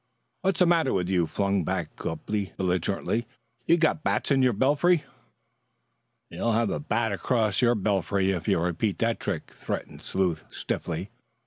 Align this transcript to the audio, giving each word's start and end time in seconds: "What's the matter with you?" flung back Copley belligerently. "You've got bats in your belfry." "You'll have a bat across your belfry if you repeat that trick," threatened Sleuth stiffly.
"What's 0.41 0.57
the 0.57 0.65
matter 0.65 0.93
with 0.95 1.09
you?" 1.09 1.27
flung 1.27 1.63
back 1.63 1.95
Copley 1.95 2.53
belligerently. 2.57 3.27
"You've 3.67 3.81
got 3.81 4.01
bats 4.03 4.31
in 4.31 4.41
your 4.41 4.51
belfry." 4.53 5.03
"You'll 6.31 6.53
have 6.53 6.71
a 6.71 6.79
bat 6.79 7.11
across 7.11 7.61
your 7.61 7.75
belfry 7.75 8.31
if 8.31 8.47
you 8.47 8.57
repeat 8.59 8.97
that 8.97 9.19
trick," 9.19 9.51
threatened 9.51 10.01
Sleuth 10.01 10.43
stiffly. 10.49 11.11